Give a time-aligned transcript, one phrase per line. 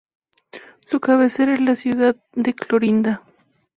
[0.83, 3.21] Su cabecera es la ciudad de Clorinda.